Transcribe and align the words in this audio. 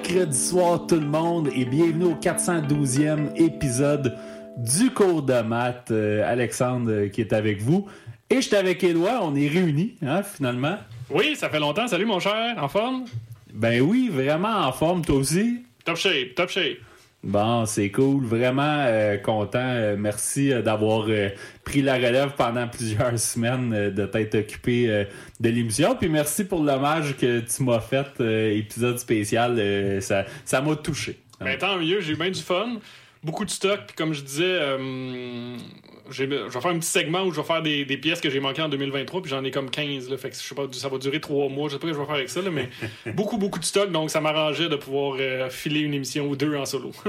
mercredi 0.00 0.38
soir 0.38 0.86
tout 0.86 0.94
le 0.94 1.06
monde 1.06 1.50
et 1.54 1.64
bienvenue 1.64 2.06
au 2.06 2.14
412e 2.14 3.36
épisode 3.36 4.16
du 4.56 4.90
cours 4.90 5.22
de 5.22 5.42
maths. 5.42 5.90
Euh, 5.90 6.22
Alexandre 6.26 6.90
euh, 6.90 7.08
qui 7.08 7.20
est 7.20 7.34
avec 7.34 7.60
vous. 7.60 7.86
Et 8.30 8.36
je 8.36 8.46
suis 8.46 8.56
avec 8.56 8.82
Éloi, 8.82 9.20
on 9.22 9.34
est 9.34 9.48
réunis 9.48 9.96
hein, 10.02 10.22
finalement. 10.22 10.78
Oui, 11.10 11.36
ça 11.36 11.50
fait 11.50 11.58
longtemps. 11.58 11.86
Salut 11.86 12.06
mon 12.06 12.18
cher, 12.18 12.56
en 12.58 12.68
forme? 12.68 13.04
Ben 13.52 13.82
oui, 13.82 14.08
vraiment 14.10 14.66
en 14.66 14.72
forme 14.72 15.04
toi 15.04 15.16
aussi. 15.16 15.64
Top 15.84 15.96
shape, 15.96 16.34
top 16.34 16.48
shape. 16.48 16.78
Bon, 17.22 17.66
c'est 17.66 17.90
cool, 17.90 18.24
vraiment 18.24 18.62
euh, 18.86 19.18
content. 19.18 19.58
Euh, 19.58 19.94
merci 19.98 20.52
euh, 20.52 20.62
d'avoir 20.62 21.04
euh, 21.08 21.28
pris 21.64 21.82
la 21.82 21.96
relève 21.96 22.32
pendant 22.36 22.66
plusieurs 22.72 23.18
semaines, 23.18 23.74
euh, 23.74 23.90
de 23.90 24.06
t'être 24.06 24.36
occupé 24.36 24.88
euh, 24.88 25.04
de 25.38 25.50
l'émission. 25.50 25.94
Puis 25.96 26.08
merci 26.08 26.44
pour 26.44 26.62
l'hommage 26.64 27.16
que 27.18 27.40
tu 27.40 27.62
m'as 27.62 27.80
fait, 27.80 28.06
épisode 28.56 28.98
spécial. 28.98 30.00
ça 30.00 30.24
ça 30.46 30.62
m'a 30.62 30.76
touché. 30.76 31.18
Ben, 31.40 31.58
tant 31.58 31.78
mieux, 31.78 32.00
j'ai 32.00 32.12
eu 32.12 32.16
bien 32.16 32.30
du 32.30 32.40
fun. 32.40 32.76
Beaucoup 33.22 33.44
de 33.44 33.50
stock, 33.50 33.80
puis 33.86 33.96
comme 33.96 34.14
je 34.14 34.22
disais, 34.22 34.58
je 36.10 36.24
vais 36.24 36.50
faire 36.50 36.66
un 36.66 36.78
petit 36.78 36.88
segment 36.90 37.22
où 37.24 37.32
je 37.32 37.40
vais 37.40 37.46
faire 37.46 37.62
des, 37.62 37.84
des 37.84 37.96
pièces 37.96 38.20
que 38.20 38.30
j'ai 38.30 38.40
manquées 38.40 38.62
en 38.62 38.68
2023, 38.68 39.22
puis 39.22 39.30
j'en 39.30 39.44
ai 39.44 39.50
comme 39.50 39.70
15. 39.70 40.10
Là, 40.10 40.16
fait 40.16 40.30
que 40.30 40.36
je 40.36 40.40
sais 40.40 40.54
pas, 40.54 40.66
ça 40.72 40.88
va 40.88 40.98
durer 40.98 41.20
3 41.20 41.48
mois. 41.48 41.68
Je 41.68 41.74
sais 41.74 41.78
pas 41.78 41.86
ce 41.88 41.92
que 41.92 41.96
je 41.96 42.00
vais 42.00 42.06
faire 42.06 42.14
avec 42.16 42.28
ça, 42.28 42.42
là, 42.42 42.50
mais 42.50 42.68
beaucoup, 43.14 43.38
beaucoup 43.38 43.58
de 43.58 43.64
stock, 43.64 43.90
donc 43.92 44.10
ça 44.10 44.20
m'arrangeait 44.20 44.68
de 44.68 44.76
pouvoir 44.76 45.16
euh, 45.20 45.48
filer 45.50 45.80
une 45.80 45.94
émission 45.94 46.26
ou 46.28 46.36
deux 46.36 46.54
en 46.56 46.64
solo. 46.64 46.92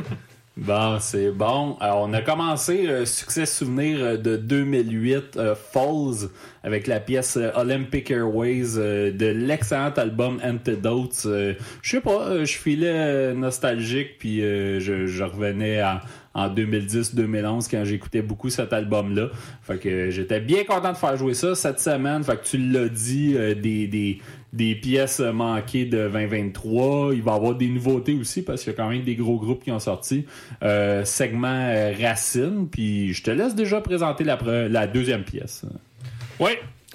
Bon, 0.57 0.97
c'est 0.99 1.31
bon. 1.31 1.77
Alors, 1.79 2.01
on 2.01 2.11
a 2.11 2.21
commencé 2.21 2.85
euh, 2.85 3.05
Succès 3.05 3.45
Souvenir 3.45 3.99
euh, 4.01 4.17
de 4.17 4.35
2008, 4.35 5.37
euh, 5.37 5.55
Falls, 5.55 6.27
avec 6.61 6.87
la 6.87 6.99
pièce 6.99 7.37
euh, 7.37 7.51
Olympic 7.55 8.11
Airways 8.11 8.75
de 8.75 9.27
l'excellent 9.27 9.93
album 9.95 10.41
Antidotes. 10.43 11.25
Je 11.25 11.55
sais 11.89 12.01
pas, 12.01 12.43
je 12.43 12.53
filais 12.57 13.33
nostalgique, 13.33 14.17
puis 14.19 14.41
je, 14.41 15.05
je 15.07 15.23
revenais 15.23 15.79
à- 15.79 16.01
en 16.33 16.49
2010-2011 16.49 17.67
quand 17.69 17.83
j'écoutais 17.83 18.21
beaucoup 18.21 18.49
cet 18.49 18.73
album-là. 18.73 19.29
Fait 19.63 19.77
que 19.77 20.09
j'étais 20.09 20.39
bien 20.39 20.63
content 20.63 20.91
de 20.91 20.97
faire 20.97 21.17
jouer 21.17 21.33
ça 21.33 21.55
cette 21.55 21.79
semaine. 21.79 22.23
Fait 22.23 22.37
que 22.37 22.45
tu 22.45 22.57
l'as 22.57 22.89
dit, 22.89 23.33
euh, 23.35 23.55
des, 23.55 23.87
des, 23.87 24.19
des 24.53 24.75
pièces 24.75 25.19
manquées 25.19 25.85
de 25.85 26.07
2023. 26.07 27.13
Il 27.13 27.21
va 27.21 27.33
y 27.33 27.35
avoir 27.35 27.55
des 27.55 27.67
nouveautés 27.67 28.13
aussi 28.13 28.41
parce 28.43 28.63
qu'il 28.63 28.71
y 28.71 28.75
a 28.75 28.77
quand 28.77 28.89
même 28.89 29.03
des 29.03 29.15
gros 29.15 29.37
groupes 29.37 29.63
qui 29.63 29.71
ont 29.71 29.79
sorti. 29.79 30.25
Euh, 30.63 31.05
segment 31.05 31.47
euh, 31.47 31.93
Racine. 31.99 32.67
Puis 32.71 33.13
je 33.13 33.23
te 33.23 33.31
laisse 33.31 33.55
déjà 33.55 33.81
présenter 33.81 34.23
la, 34.23 34.37
la 34.67 34.87
deuxième 34.87 35.23
pièce. 35.23 35.65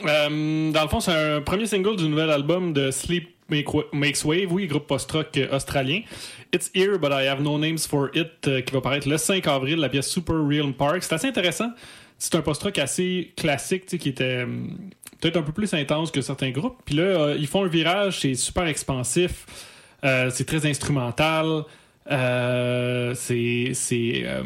Euh, 0.04 0.72
dans 0.72 0.82
le 0.82 0.88
fond, 0.88 1.00
c'est 1.00 1.12
un 1.12 1.40
premier 1.40 1.66
single 1.66 1.96
du 1.96 2.08
nouvel 2.08 2.30
album 2.30 2.72
de 2.72 2.90
Sleep 2.90 3.35
Makes 3.48 4.24
Wave, 4.24 4.52
oui, 4.52 4.66
groupe 4.66 4.86
post-rock 4.86 5.36
euh, 5.36 5.54
australien. 5.54 6.02
It's 6.52 6.70
Here, 6.74 6.98
but 6.98 7.12
I 7.12 7.28
Have 7.28 7.42
No 7.42 7.58
Names 7.58 7.78
for 7.78 8.08
It, 8.14 8.46
euh, 8.48 8.60
qui 8.60 8.72
va 8.72 8.80
paraître 8.80 9.08
le 9.08 9.16
5 9.16 9.46
avril, 9.46 9.76
la 9.76 9.88
pièce 9.88 10.08
Super 10.08 10.36
Real 10.36 10.72
Park. 10.72 11.02
C'est 11.02 11.14
assez 11.14 11.28
intéressant. 11.28 11.70
C'est 12.18 12.34
un 12.34 12.42
post-rock 12.42 12.78
assez 12.78 13.32
classique, 13.36 13.86
qui 13.86 14.08
était 14.08 14.42
hum, 14.42 14.76
peut-être 15.20 15.36
un 15.36 15.42
peu 15.42 15.52
plus 15.52 15.72
intense 15.74 16.10
que 16.10 16.20
certains 16.20 16.50
groupes. 16.50 16.78
Puis 16.84 16.96
là, 16.96 17.02
euh, 17.02 17.36
ils 17.38 17.46
font 17.46 17.64
un 17.64 17.68
virage, 17.68 18.20
c'est 18.20 18.34
super 18.34 18.66
expansif, 18.66 19.46
euh, 20.04 20.30
c'est 20.30 20.44
très 20.44 20.66
instrumental. 20.66 21.64
Euh, 22.10 23.14
c'est 23.14 23.72
euh, 24.24 24.44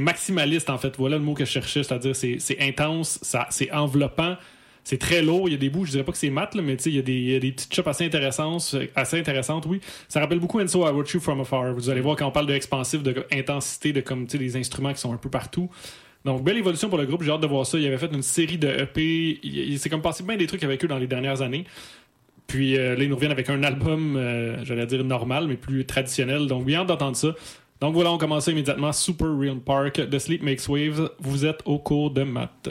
maximaliste 0.00 0.70
en 0.70 0.78
fait 0.78 0.96
voilà 0.96 1.18
le 1.18 1.22
mot 1.22 1.34
que 1.34 1.44
je 1.44 1.50
cherchais 1.50 1.82
c'est-à-dire 1.82 2.16
c'est 2.16 2.56
intense 2.60 3.20
c'est 3.50 3.70
enveloppant 3.72 4.38
c'est 4.88 4.96
très 4.98 5.20
lourd 5.20 5.48
il 5.48 5.52
y 5.52 5.54
a 5.54 5.58
des 5.58 5.68
bouts 5.68 5.84
je 5.84 5.90
dirais 5.90 6.04
pas 6.04 6.12
que 6.12 6.18
c'est 6.18 6.30
mat 6.30 6.54
là, 6.54 6.62
mais 6.62 6.74
il 6.74 6.94
y 6.94 6.98
a 6.98 7.02
des 7.02 7.12
il 7.12 7.30
y 7.30 7.36
a 7.36 7.40
des 7.40 7.52
petites 7.52 7.74
chops 7.74 7.86
assez 7.86 8.06
intéressantes 8.06 8.74
assez 8.96 9.18
intéressantes 9.18 9.66
oui 9.66 9.80
ça 10.08 10.20
rappelle 10.20 10.38
beaucoup 10.38 10.60
And 10.60 10.68
So 10.68 10.86
I 10.88 10.90
Watch 10.90 11.12
You 11.12 11.20
From 11.20 11.40
Afar 11.40 11.74
vous 11.74 11.90
allez 11.90 12.00
voir 12.00 12.16
quand 12.16 12.26
on 12.26 12.30
parle 12.30 12.46
de 12.46 12.54
expansif 12.54 13.02
de 13.02 13.12
de 13.12 14.00
comme 14.00 14.24
des 14.24 14.56
instruments 14.56 14.92
qui 14.94 15.00
sont 15.00 15.12
un 15.12 15.18
peu 15.18 15.28
partout 15.28 15.68
donc, 16.24 16.42
belle 16.42 16.58
évolution 16.58 16.88
pour 16.88 16.98
le 16.98 17.06
groupe. 17.06 17.22
J'ai 17.22 17.30
hâte 17.30 17.40
de 17.40 17.46
voir 17.46 17.64
ça. 17.64 17.78
Il 17.78 17.86
avait 17.86 17.96
fait 17.96 18.12
une 18.12 18.22
série 18.22 18.58
de 18.58 18.68
EP. 18.68 19.40
Il 19.42 19.78
s'est 19.78 19.88
comme 19.88 20.02
passé 20.02 20.24
bien 20.24 20.36
des 20.36 20.46
trucs 20.46 20.64
avec 20.64 20.84
eux 20.84 20.88
dans 20.88 20.98
les 20.98 21.06
dernières 21.06 21.42
années. 21.42 21.64
Puis 22.46 22.76
euh, 22.76 22.96
là, 22.96 23.04
ils 23.04 23.08
nous 23.08 23.14
reviennent 23.14 23.32
avec 23.32 23.48
un 23.50 23.62
album, 23.62 24.16
euh, 24.16 24.64
j'allais 24.64 24.86
dire 24.86 25.04
normal, 25.04 25.46
mais 25.46 25.56
plus 25.56 25.84
traditionnel. 25.86 26.46
Donc, 26.46 26.64
bien 26.64 26.80
hâte 26.80 26.88
d'entendre 26.88 27.16
ça. 27.16 27.28
Donc 27.80 27.94
voilà, 27.94 28.10
on 28.10 28.18
commence 28.18 28.48
immédiatement. 28.48 28.92
Super 28.92 29.28
Real 29.38 29.58
Park 29.58 30.00
de 30.00 30.18
Sleep 30.18 30.42
Makes 30.42 30.66
Waves. 30.68 31.10
Vous 31.20 31.46
êtes 31.46 31.60
au 31.64 31.78
cours 31.78 32.10
de 32.10 32.24
maths. 32.24 32.70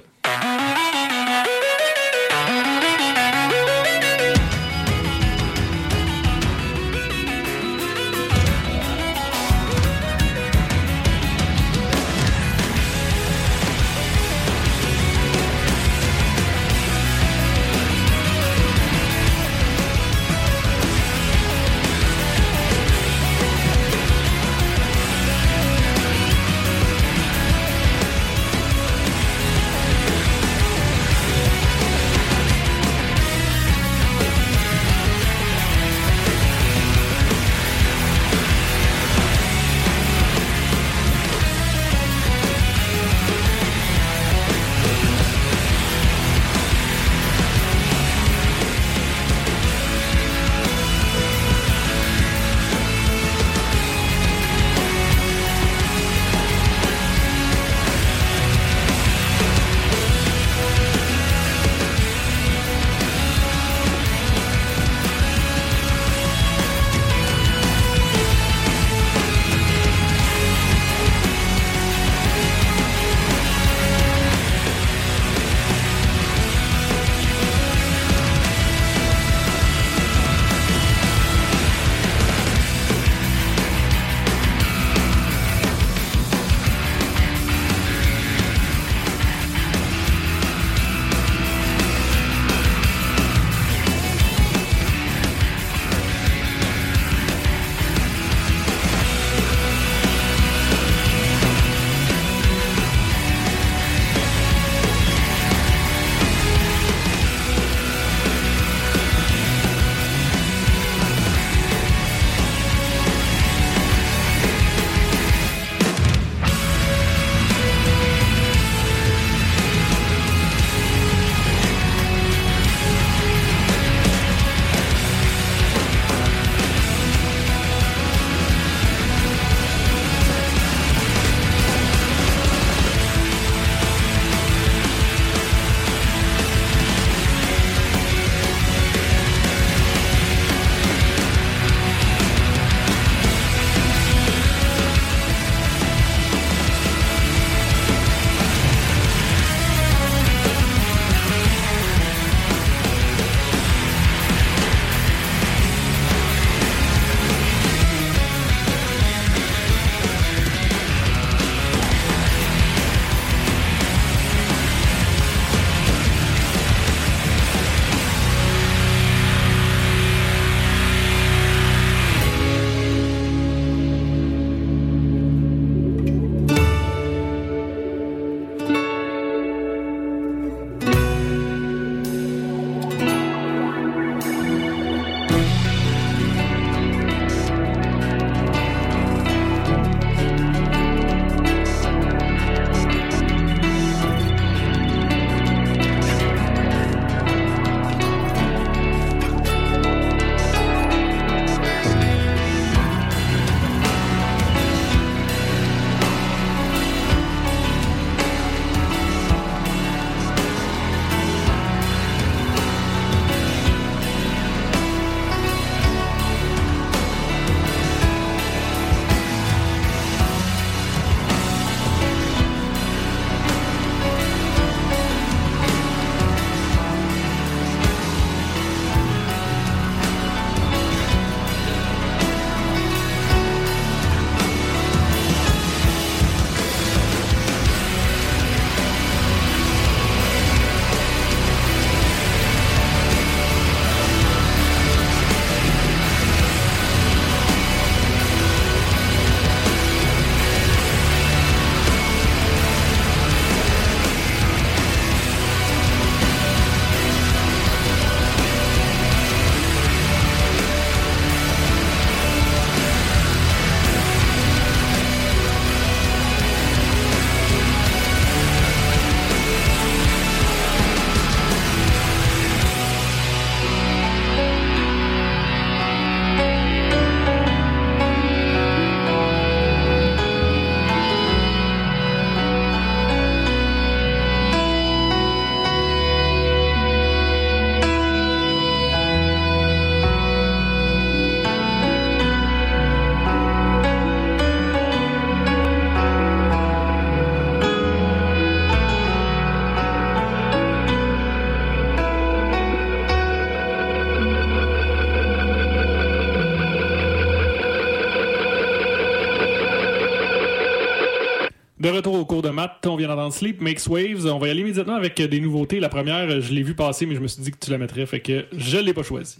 Maths, 312.57 312.87
on 312.87 312.95
vient 312.95 313.07
d'entendre 313.07 313.33
Sleep 313.33 313.61
Makes 313.61 313.85
Waves. 313.87 314.25
On 314.25 314.39
va 314.39 314.47
y 314.47 314.49
aller 314.49 314.61
immédiatement 314.61 314.95
avec 314.95 315.19
euh, 315.19 315.27
des 315.27 315.39
nouveautés. 315.39 315.79
La 315.79 315.89
première, 315.89 316.41
je 316.41 316.51
l'ai 316.51 316.63
vue 316.63 316.73
passer, 316.73 317.05
mais 317.05 317.13
je 317.13 317.19
me 317.19 317.27
suis 317.27 317.43
dit 317.43 317.51
que 317.51 317.57
tu 317.57 317.69
la 317.69 317.77
mettrais, 317.77 318.07
fait 318.07 318.19
que 318.19 318.45
je 318.51 318.77
l'ai 318.77 318.95
pas 318.95 319.03
choisi. 319.03 319.37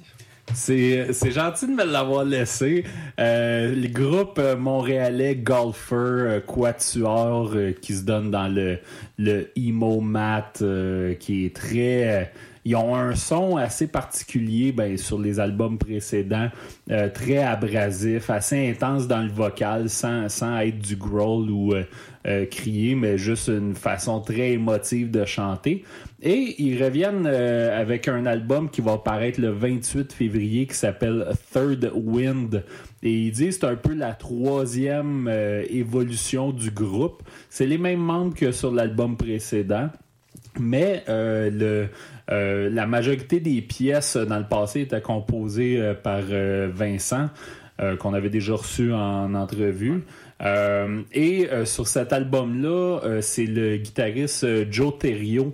C'est 0.54 1.32
gentil 1.32 1.66
de 1.66 1.72
me 1.72 1.84
l'avoir 1.84 2.24
laissé. 2.24 2.86
Euh, 3.20 3.74
le 3.76 3.88
groupe 3.88 4.38
euh, 4.38 4.56
montréalais 4.56 5.36
golfer 5.36 6.42
quatuor 6.46 7.54
qui 7.82 7.96
se 7.96 8.04
donne 8.04 8.32
dans 8.32 8.48
le 8.48 8.78
le 9.18 9.50
emo 9.58 10.00
mat 10.00 10.64
qui 11.20 11.46
est 11.46 11.56
très 11.56 12.32
ils 12.64 12.76
ont 12.76 12.96
un 12.96 13.16
son 13.16 13.56
assez 13.56 13.88
particulier 13.88 14.74
ben, 14.74 14.98
sur 14.98 15.20
les 15.20 15.40
albums 15.40 15.78
précédents, 15.78 16.50
très 17.14 17.38
abrasif, 17.38 18.30
assez 18.30 18.70
intense 18.70 19.08
dans 19.08 19.22
le 19.22 19.30
vocal, 19.30 19.90
sans, 19.90 20.28
sans 20.28 20.60
être 20.60 20.78
du 20.78 20.98
growl 20.98 21.50
ou 21.50 21.74
euh, 22.28 22.46
crier, 22.46 22.94
mais 22.94 23.18
juste 23.18 23.48
une 23.48 23.74
façon 23.74 24.20
très 24.20 24.52
émotive 24.52 25.12
de 25.12 25.24
chanter. 25.24 25.86
Et 26.22 26.62
ils 26.62 26.84
reviennent 26.84 27.26
euh, 27.26 27.80
avec 27.80 28.10
un 28.10 28.26
album 28.26 28.70
qui 28.70 28.82
va 28.82 28.98
paraître 28.98 29.40
le 29.40 29.52
28 29.52 30.12
février 30.12 30.68
qui 30.68 30.76
s'appelle 30.76 31.26
Third 31.54 31.90
Wind. 31.96 32.66
Et 33.02 33.14
ils 33.14 33.32
disent 33.32 33.60
c'est 33.62 33.68
un 33.68 33.78
peu 33.78 33.94
la 33.94 34.12
troisième 34.12 35.30
euh, 35.30 35.64
évolution 35.70 36.52
du 36.52 36.70
groupe. 36.70 37.24
C'est 37.50 37.66
les 37.66 37.78
mêmes 37.78 38.02
membres 38.02 38.36
que 38.36 38.52
sur 38.52 38.74
l'album 38.74 39.16
précédent. 39.16 39.88
Mais 40.60 41.04
le, 41.08 41.88
la 42.28 42.88
majorité 42.88 43.40
des 43.40 43.62
pièces 43.62 44.18
dans 44.18 44.40
le 44.40 44.48
passé 44.48 44.82
étaient 44.82 45.02
composées 45.02 45.94
par 46.02 46.24
Vincent, 46.24 47.30
qu'on 48.00 48.16
avait 48.16 48.32
déjà 48.32 48.56
reçu 48.56 48.92
en 48.92 49.36
entrevue. 49.36 50.02
Euh, 50.44 51.02
et 51.14 51.50
euh, 51.52 51.66
sur 51.66 51.88
cet 51.88 52.14
album-là, 52.14 53.00
euh, 53.04 53.22
c'est 53.22 53.46
le 53.46 53.78
guitariste 53.78 54.46
Joe 54.72 54.98
Terrio 54.98 55.54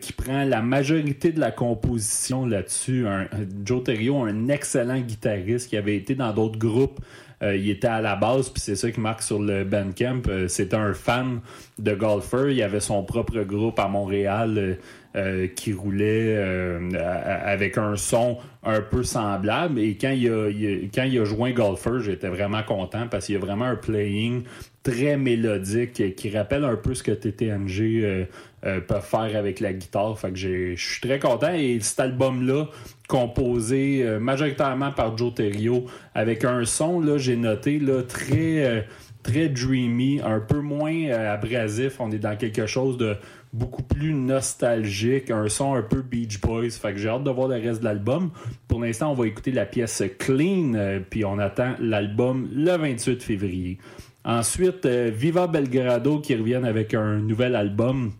qui 0.00 0.14
prend 0.14 0.44
la 0.44 0.62
majorité 0.62 1.32
de 1.32 1.38
la 1.38 1.50
composition 1.50 2.46
là-dessus. 2.46 3.04
Joe 3.62 3.84
Terrio, 3.84 4.22
un 4.22 4.48
excellent 4.48 4.98
guitariste 5.00 5.68
qui 5.68 5.76
avait 5.76 5.96
été 5.96 6.14
dans 6.14 6.32
d'autres 6.32 6.58
groupes. 6.58 6.98
Il 7.42 7.68
était 7.68 7.86
à 7.86 8.00
la 8.00 8.16
base, 8.16 8.48
puis 8.48 8.62
c'est 8.62 8.74
ça 8.74 8.90
qui 8.90 9.00
marque 9.00 9.20
sur 9.20 9.38
le 9.38 9.64
Bandcamp. 9.64 10.22
C'était 10.48 10.76
un 10.76 10.94
fan 10.94 11.40
de 11.78 11.94
golfer. 11.94 12.54
Il 12.54 12.62
avait 12.62 12.80
son 12.80 13.02
propre 13.02 13.42
groupe 13.42 13.78
à 13.78 13.86
Montréal 13.86 14.78
euh, 15.16 15.46
qui 15.46 15.72
roulait 15.72 16.36
euh, 16.36 16.90
avec 17.44 17.78
un 17.78 17.96
son 17.96 18.36
un 18.62 18.82
peu 18.82 19.02
semblable. 19.02 19.78
Et 19.78 19.96
quand 19.96 20.10
il 20.10 20.28
a, 20.30 20.48
il 20.50 20.66
a- 20.66 20.88
quand 20.94 21.04
il 21.04 21.18
a 21.18 21.52
golfer, 21.52 22.00
j'étais 22.00 22.28
vraiment 22.28 22.62
content 22.62 23.06
parce 23.10 23.24
qu'il 23.26 23.34
y 23.34 23.38
a 23.38 23.40
vraiment 23.40 23.64
un 23.64 23.76
playing 23.76 24.42
très 24.82 25.16
mélodique 25.16 26.14
qui 26.16 26.36
rappelle 26.36 26.64
un 26.64 26.76
peu 26.76 26.94
ce 26.94 27.02
que 27.02 27.12
TTNG 27.12 27.80
euh, 28.04 28.24
euh, 28.66 28.80
peuvent 28.80 29.02
faire 29.02 29.34
avec 29.38 29.60
la 29.60 29.72
guitare. 29.72 30.18
Fait 30.18 30.30
que 30.32 30.36
je 30.36 30.74
suis 30.76 31.00
très 31.00 31.18
content. 31.18 31.54
Et 31.54 31.78
cet 31.80 32.00
album-là, 32.00 32.66
composé 33.08 34.04
majoritairement 34.20 34.92
par 34.92 35.16
Joe 35.16 35.32
Terrio, 35.34 35.86
avec 36.14 36.44
un 36.44 36.64
son, 36.66 37.00
là, 37.00 37.16
j'ai 37.16 37.36
noté, 37.36 37.78
là, 37.78 38.02
très, 38.02 38.86
très 39.22 39.48
dreamy, 39.48 40.20
un 40.22 40.40
peu 40.40 40.60
moins 40.60 41.08
abrasif. 41.10 42.00
On 42.00 42.10
est 42.10 42.18
dans 42.18 42.36
quelque 42.36 42.66
chose 42.66 42.98
de 42.98 43.16
beaucoup 43.56 43.82
plus 43.82 44.12
nostalgique, 44.12 45.30
un 45.30 45.48
son 45.48 45.74
un 45.74 45.82
peu 45.82 46.02
Beach 46.02 46.40
Boys. 46.40 46.70
Fait 46.70 46.92
que 46.92 46.98
j'ai 46.98 47.08
hâte 47.08 47.24
de 47.24 47.30
voir 47.30 47.48
le 47.48 47.56
reste 47.56 47.80
de 47.80 47.84
l'album. 47.84 48.30
Pour 48.68 48.80
l'instant, 48.80 49.10
on 49.10 49.14
va 49.14 49.26
écouter 49.26 49.52
la 49.52 49.66
pièce 49.66 50.02
Clean, 50.18 50.74
euh, 50.74 51.00
puis 51.08 51.24
on 51.24 51.38
attend 51.38 51.74
l'album 51.80 52.48
le 52.52 52.76
28 52.76 53.22
février. 53.22 53.78
Ensuite, 54.24 54.84
euh, 54.86 55.10
Viva 55.12 55.46
Belgrado 55.46 56.20
qui 56.20 56.34
reviennent 56.34 56.64
avec 56.64 56.94
un 56.94 57.18
nouvel 57.18 57.56
album. 57.56 58.12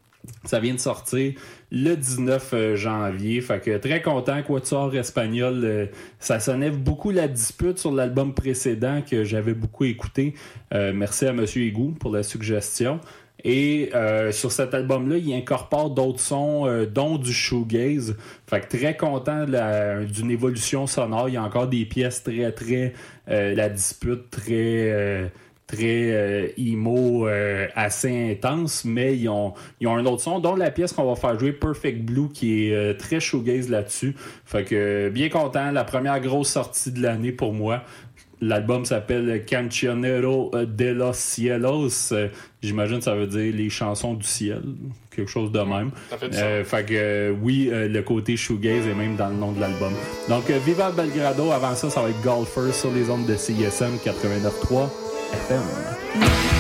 Ça 0.45 0.59
vient 0.59 0.75
de 0.75 0.81
sortir 0.81 1.35
le 1.71 1.95
19 1.95 2.51
euh, 2.53 2.77
janvier. 2.77 3.41
Fait 3.41 3.61
que 3.61 3.77
très 3.77 4.01
content. 4.01 4.43
Quatuor 4.43 4.95
espagnol, 4.97 5.91
ça 6.19 6.41
sonnait 6.41 6.71
beaucoup 6.71 7.11
la 7.11 7.29
dispute 7.29 7.79
sur 7.79 7.93
l'album 7.93 8.35
précédent 8.35 9.03
que 9.09 9.25
j'avais 9.25 9.55
beaucoup 9.55 9.85
écouté. 9.85 10.35
Merci 10.73 11.27
à 11.27 11.33
Monsieur 11.33 11.63
Higou 11.63 11.95
pour 11.99 12.13
la 12.13 12.23
suggestion. 12.23 13.01
Et 13.49 13.91
euh, 13.95 14.33
sur 14.33 14.51
cet 14.51 14.75
album-là, 14.75 15.19
il 15.19 15.33
incorpore 15.33 15.91
d'autres 15.91 16.19
sons, 16.19 16.67
euh, 16.67 16.85
dont 16.85 17.17
du 17.17 17.33
shoegaze. 17.33 18.17
Fait 18.49 18.61
que 18.61 18.77
très 18.77 18.97
content 18.97 19.47
d'une 19.47 20.33
évolution 20.33 20.89
sonore. 20.89 21.29
Il 21.29 21.35
y 21.35 21.37
a 21.37 21.45
encore 21.45 21.69
des 21.69 21.85
pièces 21.85 22.25
très, 22.25 22.51
très... 22.51 22.93
euh, 23.31 23.55
la 23.55 23.69
dispute 23.69 24.31
très... 24.31 25.31
très 25.69 26.55
emo, 26.59 27.27
assez 27.75 28.33
intense, 28.33 28.85
mais 28.85 29.19
ils 29.19 29.29
ont, 29.29 29.53
ils 29.81 29.89
un 29.89 30.07
autre 30.07 30.23
son, 30.23 30.39
dont 30.39 30.55
la 30.55 30.71
pièce 30.71 30.93
qu'on 30.93 31.05
va 31.05 31.17
faire 31.17 31.39
jouer, 31.39 31.53
Perfect 31.53 32.03
Blue, 32.03 32.29
qui 32.29 32.69
est 32.69 32.73
euh, 32.73 32.95
très 32.95 33.19
shoegaze 33.19 33.69
là-dessus. 33.69 34.15
Fait 34.45 34.65
que 34.65 35.09
bien 35.09 35.29
content, 35.29 35.73
la 35.73 35.85
première 35.85 36.21
grosse 36.21 36.51
sortie 36.51 36.93
de 36.93 37.03
l'année 37.03 37.33
pour 37.33 37.53
moi. 37.53 37.83
L'album 38.41 38.85
s'appelle 38.85 39.45
Cancionero 39.49 40.51
de 40.55 40.87
los 40.87 41.13
Cielos. 41.15 42.13
Euh, 42.13 42.29
J'imagine 42.63 42.99
que 42.99 43.05
ça 43.05 43.15
veut 43.15 43.27
dire 43.29 43.55
les 43.55 43.71
chansons 43.71 44.15
du 44.15 44.27
ciel, 44.27 44.61
quelque 45.15 45.31
chose 45.31 45.53
de 45.53 45.61
même. 45.61 45.91
ça 46.11 46.19
fait 46.19 46.29
du 46.29 46.37
Euh, 46.37 46.65
fait 46.65 46.85
que 46.85 46.95
euh, 46.95 47.33
oui, 47.41 47.69
euh, 47.73 47.87
le 47.89 48.03
côté 48.03 48.37
shoegaze 48.37 48.87
est 48.87 48.95
même 48.95 49.15
dans 49.17 49.29
le 49.29 49.37
nom 49.37 49.53
de 49.53 49.61
l'album. 49.61 49.93
Donc 50.29 50.51
Viva 50.51 50.91
Belgrado, 50.91 51.53
avant 51.53 51.75
ça, 51.77 51.89
ça 51.91 52.03
va 52.03 52.09
être 52.11 52.21
Golfer 52.23 52.73
sur 52.73 52.91
les 52.93 53.09
ondes 53.09 53.27
de 53.27 53.37
CISM 53.37 53.97
89.3 54.05 54.89
FM. 55.33 56.56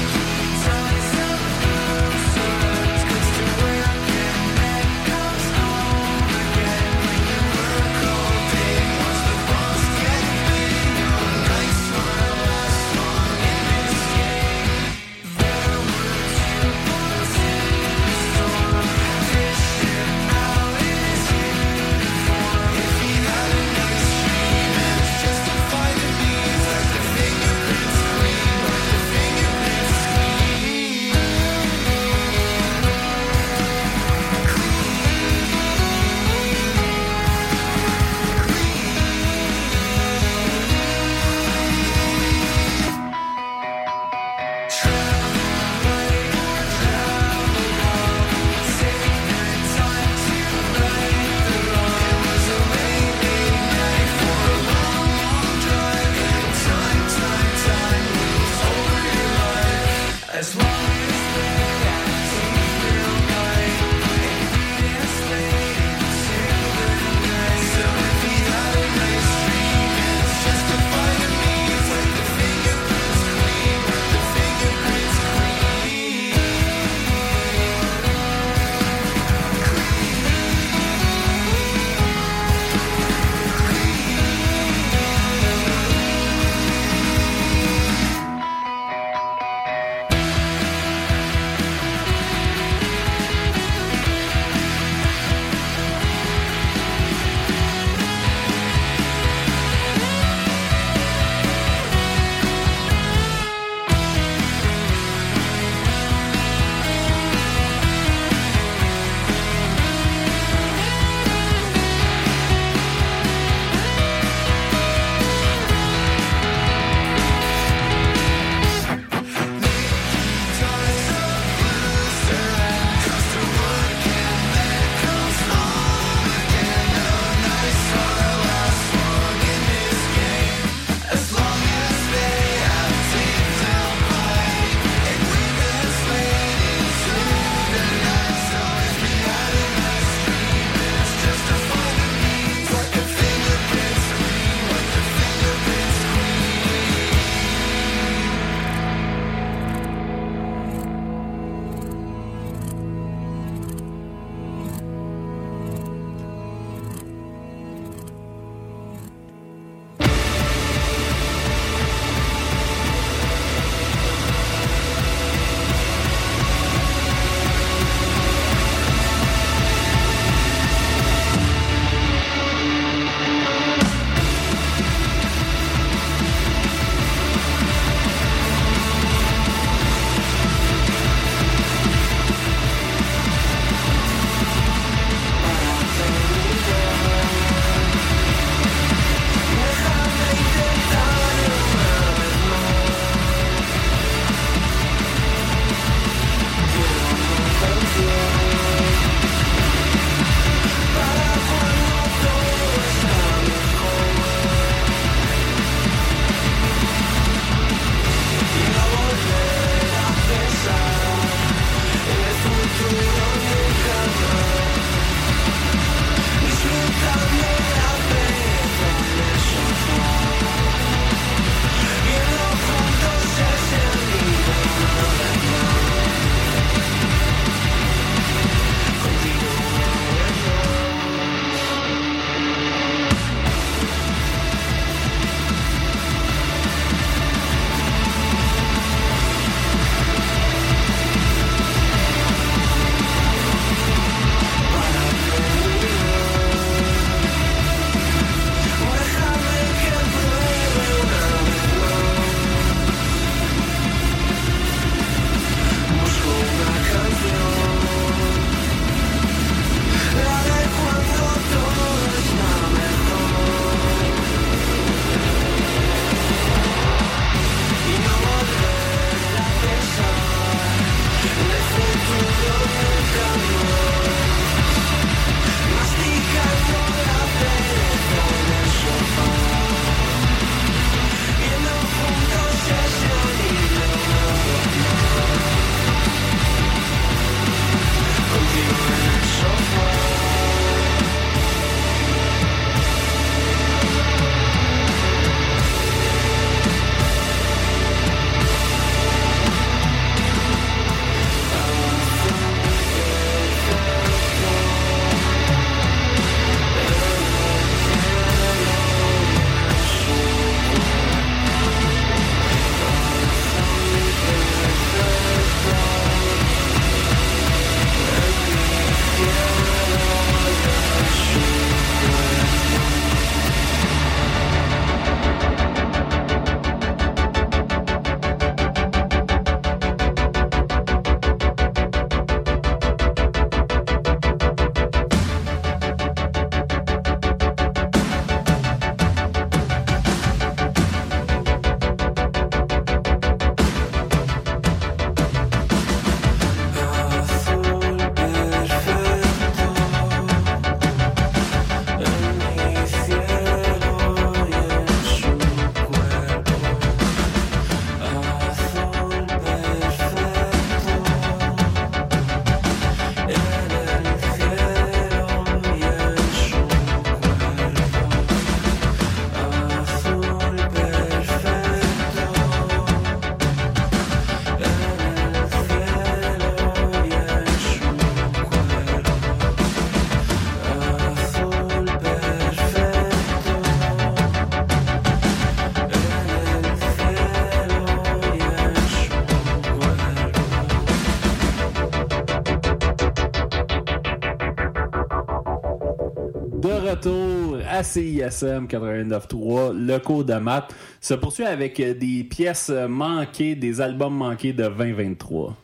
À 397.76 397.82
CISM 397.82 398.66
89.3, 398.66 399.72
le 399.76 399.98
cours 399.98 400.24
de 400.24 400.34
maths 400.34 400.74
se 401.00 401.12
poursuit 401.14 401.44
avec 401.44 401.78
euh, 401.78 401.92
des 401.92 402.24
pièces 402.24 402.70
manquées, 402.88 403.54
des 403.54 403.80
albums 403.82 404.14
manqués 404.14 404.52
de 404.54 404.62
2023. 404.66 405.54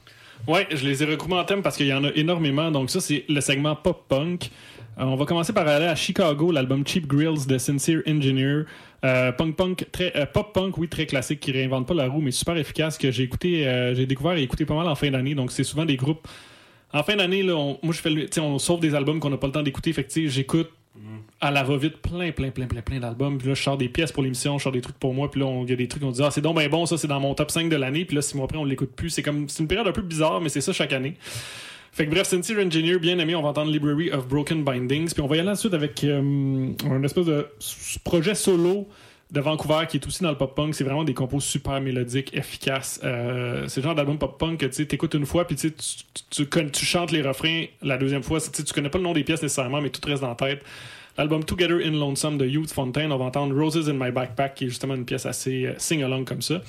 Ouais, 0.46 0.66
je 0.70 0.86
les 0.86 1.02
ai 1.02 1.06
regroupés 1.06 1.34
en 1.34 1.44
thème 1.44 1.62
parce 1.62 1.76
qu'il 1.76 1.86
y 1.86 1.92
en 1.94 2.04
a 2.04 2.10
énormément. 2.14 2.70
Donc, 2.70 2.90
ça, 2.90 3.00
c'est 3.00 3.24
le 3.28 3.40
segment 3.40 3.74
pop-punk. 3.76 4.50
Euh, 4.98 5.04
on 5.04 5.16
va 5.16 5.24
commencer 5.24 5.54
par 5.54 5.66
aller 5.66 5.86
à 5.86 5.94
Chicago, 5.94 6.52
l'album 6.52 6.86
Cheap 6.86 7.06
Grills 7.06 7.46
de 7.46 7.56
Sincere 7.56 8.02
Engineer. 8.06 8.64
Euh, 9.04 9.32
punk 9.32 9.56
punk 9.56 9.86
très 9.90 10.12
pop 10.32 10.52
punk 10.52 10.78
oui 10.78 10.88
très 10.88 11.06
classique 11.06 11.40
qui 11.40 11.50
réinvente 11.50 11.88
pas 11.88 11.94
la 11.94 12.06
roue 12.06 12.20
mais 12.20 12.30
super 12.30 12.56
efficace 12.56 12.96
que 12.98 13.10
j'ai 13.10 13.24
écouté 13.24 13.64
j'ai 13.96 14.06
découvert 14.06 14.34
et 14.34 14.44
écouté 14.44 14.64
pas 14.64 14.76
mal 14.76 14.86
en 14.86 14.94
fin 14.94 15.10
d'année 15.10 15.34
donc 15.34 15.50
c'est 15.50 15.64
souvent 15.64 15.84
des 15.84 15.96
groupes 15.96 16.28
en 16.92 17.02
fin 17.02 17.16
d'année 17.16 17.42
là 17.42 17.56
on- 17.56 17.80
moi 17.82 17.92
je 17.92 17.98
fais 18.00 18.38
on 18.40 18.60
sauve 18.60 18.78
des 18.78 18.94
albums 18.94 19.18
qu'on 19.18 19.30
n'a 19.30 19.38
pas 19.38 19.48
le 19.48 19.52
temps 19.54 19.62
d'écouter 19.64 19.92
sais, 20.06 20.28
j'écoute 20.28 20.70
à 21.40 21.50
la 21.50 21.62
va-vite 21.62 21.96
plein 21.98 22.32
plein 22.32 22.50
plein 22.50 22.66
plein 22.66 22.82
plein 22.82 23.00
d'albums. 23.00 23.38
Puis 23.38 23.48
là 23.48 23.54
je 23.54 23.62
sors 23.62 23.78
des 23.78 23.88
pièces 23.88 24.12
pour 24.12 24.22
l'émission 24.22 24.58
je 24.58 24.64
sors 24.64 24.72
des 24.72 24.80
trucs 24.80 24.98
pour 24.98 25.14
moi. 25.14 25.30
Puis 25.30 25.40
là 25.40 25.62
il 25.62 25.70
y 25.70 25.72
a 25.72 25.76
des 25.76 25.88
trucs 25.88 26.02
on 26.02 26.10
dit 26.10 26.22
ah 26.22 26.30
c'est 26.30 26.40
donc 26.40 26.56
ben 26.56 26.68
bon 26.68 26.86
ça 26.86 26.98
c'est 26.98 27.08
dans 27.08 27.20
mon 27.20 27.34
top 27.34 27.50
5 27.50 27.68
de 27.68 27.76
l'année. 27.76 28.04
Puis 28.04 28.16
là 28.16 28.22
six 28.22 28.36
mois 28.36 28.44
après 28.44 28.58
on 28.58 28.64
l'écoute 28.64 28.92
plus. 28.94 29.10
C'est 29.10 29.22
comme 29.22 29.48
c'est 29.48 29.62
une 29.62 29.68
période 29.68 29.86
un 29.86 29.92
peu 29.92 30.02
bizarre 30.02 30.40
mais 30.40 30.48
c'est 30.48 30.60
ça 30.60 30.72
chaque 30.72 30.92
année. 30.92 31.16
Fait 31.94 32.06
que 32.06 32.10
bref, 32.10 32.26
Sincere 32.26 32.64
Engineer, 32.64 32.98
bien 32.98 33.18
aimé, 33.18 33.34
on 33.34 33.42
va 33.42 33.50
entendre 33.50 33.70
Library 33.70 34.10
of 34.10 34.26
Broken 34.26 34.64
Bindings. 34.64 35.12
Puis 35.12 35.20
on 35.20 35.26
va 35.26 35.36
y 35.36 35.40
aller 35.40 35.50
ensuite 35.50 35.74
avec 35.74 36.02
euh, 36.04 36.70
un 36.90 37.02
espèce 37.02 37.26
de 37.26 37.46
projet 38.02 38.34
solo 38.34 38.88
de 39.32 39.40
Vancouver 39.40 39.86
qui 39.88 39.96
est 39.96 40.06
aussi 40.06 40.22
dans 40.22 40.30
le 40.30 40.36
pop-punk. 40.36 40.74
C'est 40.74 40.84
vraiment 40.84 41.04
des 41.04 41.14
compos 41.14 41.40
super 41.40 41.80
mélodiques, 41.80 42.36
efficaces. 42.36 43.00
Euh, 43.02 43.66
c'est 43.66 43.80
le 43.80 43.84
genre 43.84 43.94
d'album 43.94 44.18
pop-punk 44.18 44.60
que 44.60 44.66
tu 44.66 44.74
sais, 44.74 44.86
t'écoutes 44.86 45.14
une 45.14 45.26
fois, 45.26 45.46
puis 45.46 45.56
tu, 45.56 45.72
tu, 46.30 46.46
tu, 46.46 46.84
chantes 46.84 47.10
les 47.10 47.22
refrains 47.22 47.64
la 47.80 47.96
deuxième 47.96 48.22
fois. 48.22 48.38
Tu 48.40 48.62
connais 48.74 48.90
pas 48.90 48.98
le 48.98 49.04
nom 49.04 49.14
des 49.14 49.24
pièces 49.24 49.42
nécessairement, 49.42 49.80
mais 49.80 49.88
tout 49.88 50.06
reste 50.06 50.20
dans 50.20 50.28
la 50.28 50.34
tête. 50.34 50.62
L'album 51.16 51.44
Together 51.44 51.78
in 51.84 51.92
Lonesome 51.92 52.38
de 52.38 52.46
Youth 52.46 52.72
Fontaine, 52.72 53.10
on 53.10 53.18
va 53.18 53.24
entendre 53.26 53.58
Roses 53.58 53.88
in 53.88 53.94
My 53.94 54.10
Backpack, 54.10 54.54
qui 54.54 54.64
est 54.64 54.68
justement 54.68 54.94
une 54.94 55.04
pièce 55.04 55.26
assez 55.26 55.66
euh, 55.66 55.74
sing-along 55.78 56.24
comme 56.24 56.42
ça. 56.42 56.60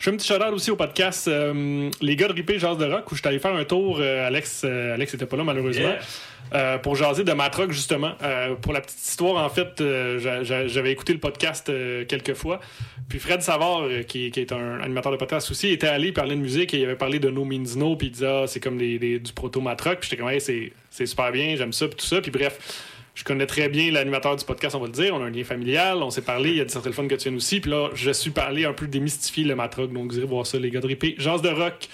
Je 0.00 0.04
fais 0.06 0.10
un 0.12 0.16
petit 0.16 0.26
shout-out 0.28 0.54
aussi 0.54 0.70
au 0.70 0.76
podcast 0.76 1.28
euh, 1.28 1.90
Les 2.00 2.16
gars 2.16 2.26
de 2.26 2.32
Ripé 2.32 2.58
Jazz 2.58 2.78
de 2.78 2.86
Rock 2.86 3.12
où 3.12 3.14
je 3.14 3.20
suis 3.20 3.28
allé 3.28 3.38
faire 3.38 3.54
un 3.54 3.64
tour. 3.64 3.98
euh, 4.00 4.26
Alex 4.26 4.62
euh, 4.64 4.94
Alex 4.94 5.14
pas 5.16 5.36
là 5.36 5.44
malheureusement. 5.44 5.88
Yeah. 5.88 5.98
euh, 6.54 6.78
pour 6.78 6.96
jaser 6.96 7.22
de 7.22 7.32
Matrock 7.34 7.70
justement. 7.70 8.12
Euh, 8.22 8.54
pour 8.54 8.72
la 8.72 8.80
petite 8.80 8.98
histoire, 8.98 9.44
en 9.44 9.50
fait, 9.50 9.78
euh, 9.82 10.18
j'a- 10.18 10.42
j'a- 10.42 10.66
j'avais 10.68 10.90
écouté 10.90 11.12
le 11.12 11.18
podcast 11.18 11.68
euh, 11.68 12.06
quelques 12.06 12.32
fois. 12.32 12.60
Puis 13.10 13.18
Fred 13.18 13.42
Savard, 13.42 13.82
qui, 14.08 14.30
qui 14.30 14.40
est 14.40 14.52
un 14.52 14.80
animateur 14.80 15.12
de 15.12 15.18
podcast 15.18 15.50
aussi, 15.50 15.68
était 15.68 15.88
allé 15.88 16.12
parler 16.12 16.34
de 16.34 16.40
musique 16.40 16.72
et 16.72 16.78
il 16.78 16.84
avait 16.86 16.96
parlé 16.96 17.18
de 17.18 17.28
No 17.28 17.44
Means 17.44 17.76
No. 17.76 17.94
Puis 17.94 18.06
il 18.06 18.12
disait 18.12 18.26
ah, 18.26 18.44
c'est 18.46 18.60
comme 18.60 18.78
des, 18.78 18.98
des- 18.98 19.18
du 19.18 19.34
proto 19.34 19.60
Matrock. 19.60 19.98
Puis 20.00 20.08
j'étais 20.08 20.22
comme 20.22 20.30
Hey, 20.30 20.40
c'est 20.40 20.72
c'est 20.88 21.04
super 21.04 21.30
bien, 21.30 21.56
j'aime 21.56 21.74
ça, 21.74 21.86
puis 21.88 21.96
tout 21.96 22.06
ça. 22.06 22.22
Puis 22.22 22.30
bref. 22.30 22.86
Je 23.20 23.24
connais 23.26 23.44
très 23.44 23.68
bien 23.68 23.92
l'animateur 23.92 24.34
du 24.34 24.46
podcast, 24.46 24.74
on 24.74 24.78
va 24.80 24.86
le 24.86 24.92
dire. 24.92 25.14
On 25.14 25.20
a 25.20 25.26
un 25.26 25.30
lien 25.30 25.44
familial, 25.44 26.02
on 26.02 26.08
s'est 26.08 26.22
parlé. 26.22 26.52
Il 26.52 26.56
y 26.56 26.60
a 26.62 26.64
des 26.64 26.70
certains 26.70 26.84
téléphones 26.84 27.06
que 27.06 27.16
tu 27.16 27.24
viennes 27.24 27.36
aussi. 27.36 27.60
Puis 27.60 27.70
là, 27.70 27.90
je 27.92 28.10
suis 28.12 28.30
parlé 28.30 28.64
un 28.64 28.72
peu 28.72 28.86
démystifier 28.86 29.44
le 29.44 29.54
matrock. 29.54 29.92
Donc, 29.92 30.10
vous 30.10 30.16
irez 30.16 30.26
voir 30.26 30.46
ça, 30.46 30.58
les 30.58 30.70
gars 30.70 30.80
de 30.80 30.86
Ripé. 30.86 31.16
Jazz 31.18 31.42
de 31.42 31.50
rock, 31.50 31.86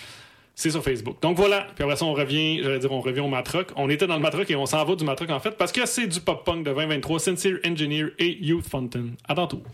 c'est 0.54 0.70
sur 0.70 0.84
Facebook. 0.84 1.20
Donc 1.20 1.36
voilà. 1.36 1.66
Puis 1.74 1.82
après 1.82 1.96
ça, 1.96 2.04
on 2.04 2.12
revient, 2.12 2.60
j'allais 2.62 2.78
dire, 2.78 2.92
on 2.92 3.00
revient 3.00 3.18
au 3.18 3.26
matrock. 3.26 3.72
On 3.74 3.90
était 3.90 4.06
dans 4.06 4.14
le 4.14 4.20
matrock 4.20 4.48
et 4.48 4.54
on 4.54 4.66
s'en 4.66 4.84
va 4.84 4.94
du 4.94 5.04
matrock 5.04 5.30
en 5.30 5.40
fait 5.40 5.56
parce 5.58 5.72
que 5.72 5.84
c'est 5.84 6.06
du 6.06 6.20
pop-punk 6.20 6.64
de 6.64 6.72
2023, 6.72 7.18
Sincere 7.18 7.58
Engineer 7.66 8.12
et 8.20 8.38
Youth 8.40 8.68
Fountain. 8.68 9.06
À 9.26 9.34
tantôt. 9.34 9.64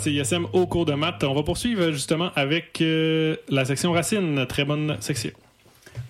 CISM 0.00 0.46
au 0.54 0.66
cours 0.66 0.86
de 0.86 0.94
maths. 0.94 1.22
On 1.24 1.34
va 1.34 1.42
poursuivre 1.42 1.90
justement 1.90 2.30
avec 2.34 2.80
euh, 2.80 3.36
la 3.48 3.66
section 3.66 3.92
Racine. 3.92 4.46
Très 4.48 4.64
bonne 4.64 4.96
section. 5.00 5.30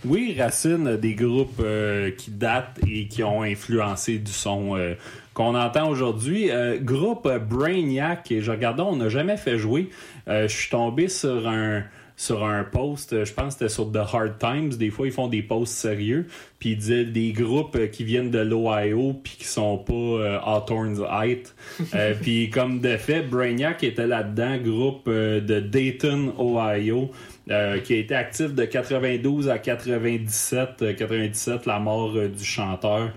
Oui, 0.05 0.37
Racine, 0.39 0.97
des 0.97 1.15
groupes 1.15 1.61
euh, 1.61 2.13
qui 2.13 2.31
datent 2.31 2.79
et 2.87 3.09
qui 3.09 3.25
ont 3.25 3.43
influencé 3.43 4.19
du 4.19 4.31
son 4.31 4.77
euh, 4.77 4.95
qu'on 5.35 5.57
entend 5.57 5.89
aujourd'hui. 5.89 6.51
Groupe 6.83 7.29
Brainiac, 7.29 8.31
et 8.31 8.41
je 8.41 8.51
regardais, 8.51 8.83
on 8.83 8.97
n'a 8.97 9.09
jamais 9.09 9.37
fait 9.37 9.59
jouer. 9.59 9.91
Je 10.27 10.47
suis 10.47 10.71
tombé 10.71 11.09
sur 11.09 11.49
un 11.49 11.83
sur 12.21 12.45
un 12.45 12.65
post, 12.65 13.15
euh, 13.15 13.25
je 13.25 13.33
pense 13.33 13.55
que 13.55 13.61
c'était 13.61 13.69
sur 13.71 13.91
The 13.91 13.97
Hard 13.97 14.37
Times, 14.39 14.77
des 14.77 14.91
fois 14.91 15.07
ils 15.07 15.13
font 15.13 15.27
des 15.27 15.41
posts 15.41 15.73
sérieux, 15.73 16.27
puis 16.59 16.73
ils 16.73 16.77
disaient 16.77 17.07
des 17.07 17.33
groupes 17.33 17.77
euh, 17.77 17.87
qui 17.87 18.05
viennent 18.05 18.31
de 18.31 18.41
l'Ohio 18.41 19.15
puis 19.15 19.37
qui 19.39 19.47
sont 19.47 19.79
pas 19.79 19.95
euh, 19.95 20.39
Hawthorne's 20.45 21.01
Height. 21.11 21.55
Euh, 21.95 22.15
puis 22.21 22.51
comme 22.51 22.81
de 22.81 22.97
fait, 22.99 23.23
Brainiac 23.23 23.83
était 23.83 24.07
là-dedans, 24.07 24.59
groupe 24.59 25.09
euh, 25.09 25.41
de 25.41 25.61
Dayton, 25.61 26.35
Ohio. 26.39 27.11
qui 27.47 27.95
a 27.95 27.97
été 27.97 28.15
actif 28.15 28.55
de 28.55 28.65
92 28.65 29.49
à 29.49 29.59
97. 29.59 30.83
euh, 30.83 30.93
97, 30.93 31.67
la 31.67 31.79
mort 31.79 32.13
du 32.13 32.45
chanteur 32.45 33.11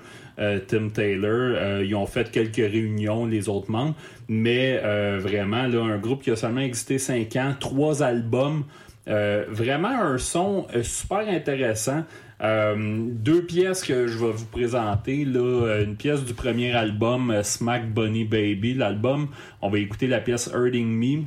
Tim 0.67 0.89
Taylor. 0.89 1.55
Euh, 1.55 1.83
ils 1.85 1.95
ont 1.95 2.05
fait 2.05 2.31
quelques 2.31 2.55
réunions, 2.55 3.25
les 3.25 3.49
autres 3.49 3.69
membres, 3.71 3.95
mais 4.27 4.79
euh, 4.83 5.19
vraiment, 5.21 5.67
là, 5.67 5.83
un 5.83 5.97
groupe 5.97 6.23
qui 6.23 6.31
a 6.31 6.35
seulement 6.35 6.61
existé 6.61 6.97
5 6.97 7.35
ans, 7.35 7.55
trois 7.59 8.03
albums. 8.03 8.63
Euh, 9.07 9.45
vraiment 9.49 9.89
un 9.89 10.17
son 10.17 10.65
euh, 10.75 10.83
super 10.83 11.27
intéressant. 11.27 12.03
Euh, 12.41 12.75
deux 13.09 13.45
pièces 13.45 13.83
que 13.83 14.07
je 14.07 14.17
vais 14.17 14.31
vous 14.31 14.45
présenter. 14.45 15.25
Là, 15.25 15.81
une 15.83 15.95
pièce 15.95 16.23
du 16.23 16.33
premier 16.33 16.71
album, 16.73 17.33
Smack 17.43 17.93
Bunny 17.93 18.25
Baby. 18.25 18.73
L'album, 18.73 19.29
on 19.61 19.69
va 19.69 19.79
écouter 19.79 20.07
la 20.07 20.19
pièce 20.19 20.49
Hurting 20.53 20.87
Me. 20.87 21.23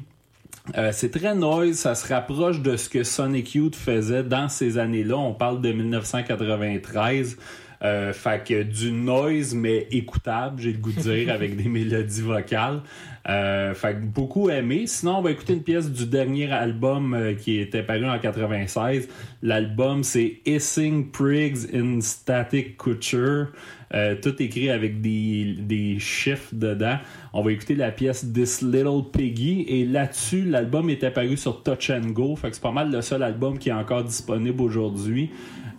C'est 0.91 1.13
très 1.13 1.37
noise, 1.37 1.77
ça 1.77 1.95
se 1.95 2.13
rapproche 2.13 2.61
de 2.61 2.77
ce 2.77 2.89
que 2.89 3.05
Sonic 3.05 3.55
Youth 3.55 3.77
faisait 3.77 4.25
dans 4.25 4.49
ces 4.49 4.79
années-là. 4.79 5.17
On 5.17 5.33
parle 5.33 5.61
de 5.61 5.71
1993. 5.71 7.37
Euh, 7.83 8.13
fait 8.13 8.43
que 8.43 8.63
du 8.63 8.91
noise, 8.91 9.55
mais 9.55 9.87
écoutable, 9.91 10.63
j'ai 10.63 10.73
le 10.73 10.79
goût 10.79 10.93
de 10.93 11.01
dire, 11.01 11.33
avec 11.33 11.57
des 11.57 11.69
mélodies 11.69 12.23
vocales. 12.23 12.81
Euh, 13.29 13.75
fait 13.75 13.95
que 13.95 14.05
beaucoup 14.05 14.51
aimé. 14.51 14.85
Sinon, 14.87 15.19
on 15.19 15.23
va 15.23 15.33
écouter 15.33 15.55
une 15.55 15.63
pièce 15.63 15.91
du 15.91 16.07
dernier 16.07 16.51
album 16.53 17.13
euh, 17.13 17.35
qui 17.35 17.59
était 17.59 17.83
paru 17.83 18.09
en 18.09 18.19
96. 18.19 19.09
L'album, 19.43 20.05
c'est 20.05 20.41
Hissing 20.47 21.11
Prigs 21.11 21.75
in 21.75 22.01
Static 22.01 22.77
Couture. 22.77 23.49
Euh, 23.95 24.17
tout 24.21 24.41
écrit 24.43 24.71
avec 24.71 25.01
des, 25.01 25.57
des 25.59 25.99
chiffres 25.99 26.51
dedans. 26.53 26.99
On 27.33 27.43
va 27.43 27.53
écouter 27.53 27.75
la 27.75 27.91
pièce 27.91 28.33
This 28.33 28.63
Little 28.63 29.11
Piggy. 29.13 29.65
Et 29.69 29.85
là-dessus, 29.85 30.43
l'album 30.43 30.89
était 30.91 31.11
paru 31.11 31.37
sur 31.37 31.63
Touch 31.63 31.91
and 31.91 32.11
Go. 32.11 32.37
Fait 32.37 32.51
que 32.51 32.55
c'est 32.55 32.63
pas 32.63 32.73
mal 32.73 32.93
le 32.93 33.03
seul 33.03 33.23
album 33.23 33.59
qui 33.59 33.71
est 33.71 33.73
encore 33.73 34.05
disponible 34.05 34.63
aujourd'hui. 34.63 35.31